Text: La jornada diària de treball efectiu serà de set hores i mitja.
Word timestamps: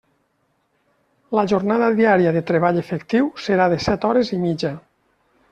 La 1.39 1.43
jornada 1.51 1.89
diària 1.99 2.31
de 2.39 2.43
treball 2.53 2.81
efectiu 2.85 3.29
serà 3.49 3.69
de 3.75 3.79
set 3.89 4.09
hores 4.11 4.35
i 4.39 4.43
mitja. 4.49 4.75